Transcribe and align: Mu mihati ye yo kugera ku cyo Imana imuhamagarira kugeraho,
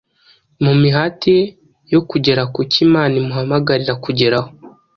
Mu 0.63 0.73
mihati 0.81 1.27
ye 1.37 1.41
yo 1.93 1.99
kugera 2.09 2.41
ku 2.53 2.59
cyo 2.71 2.79
Imana 2.87 3.13
imuhamagarira 3.21 3.93
kugeraho, 4.05 4.49